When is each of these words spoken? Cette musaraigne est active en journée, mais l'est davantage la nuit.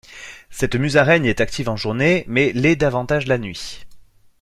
Cette 0.49 0.73
musaraigne 0.75 1.27
est 1.27 1.41
active 1.41 1.69
en 1.69 1.75
journée, 1.75 2.25
mais 2.27 2.53
l'est 2.53 2.75
davantage 2.75 3.27
la 3.27 3.37
nuit. 3.37 3.85